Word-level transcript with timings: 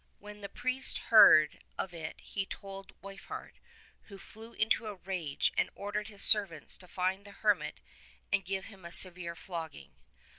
When 0.17 0.41
the 0.41 0.49
priest 0.49 0.97
heard 1.13 1.63
of 1.77 1.93
it 1.93 2.19
he 2.21 2.47
told 2.47 2.99
Weifhardt, 3.03 3.59
who 4.05 4.17
flew 4.17 4.53
into 4.53 4.87
a 4.87 4.95
rage 4.95 5.53
and 5.55 5.69
ordered 5.75 6.07
his 6.07 6.23
servants 6.23 6.75
to 6.79 6.87
find 6.87 7.23
the 7.23 7.29
hermit 7.29 7.81
and 8.33 8.43
give 8.43 8.65
him 8.65 8.83
a 8.83 8.91
severe 8.91 9.35
flogging. 9.35 9.91